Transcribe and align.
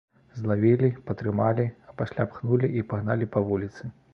Злавілі, 0.37 0.89
патрымалі, 1.09 1.65
а 1.91 1.95
пасля 2.01 2.27
пхнулі 2.33 2.73
і 2.81 2.85
пагналі 2.95 3.33
па 3.37 3.47
вуліцы. 3.53 3.97